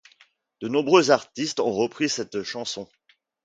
De 0.63 0.67
nombreux 0.67 1.11
artistes 1.11 1.59
on 1.59 1.71
repris 1.73 2.09
cette 2.09 2.41
chanson. 2.41 2.89